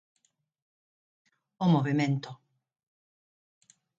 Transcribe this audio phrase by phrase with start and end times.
[1.63, 2.31] O movemento.